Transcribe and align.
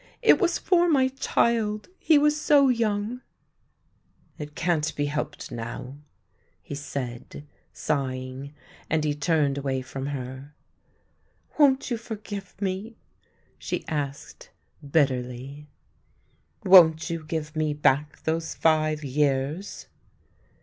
"It 0.33 0.41
was 0.41 0.57
for 0.57 0.89
my 0.89 1.09
child; 1.09 1.87
he 1.99 2.17
was 2.17 2.35
so 2.41 2.69
young."" 2.69 3.21
It 4.39 4.55
can't 4.55 4.95
be 4.95 5.05
helped 5.05 5.51
now," 5.51 5.97
he 6.63 6.73
said, 6.73 7.45
sighing, 7.71 8.51
and 8.89 9.03
he 9.03 9.13
turned 9.13 9.59
away 9.59 9.83
from 9.83 10.07
her." 10.07 10.55
Won't 11.59 11.91
you 11.91 11.97
forgive 11.97 12.59
me?" 12.59 12.95
she 13.59 13.85
asked 13.87 14.49
bitterly." 14.81 15.67
Won't 16.63 17.11
you 17.11 17.23
give 17.23 17.55
me 17.55 17.75
back 17.75 18.23
those 18.23 18.55
five 18.55 19.03
years 19.03 19.85